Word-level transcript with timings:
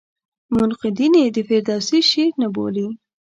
منقدین 0.53 1.13
یې 1.21 1.27
د 1.35 1.37
فردوسي 1.47 1.99
شعر 2.09 2.31
نه 2.41 2.47
بولي. 2.55 2.87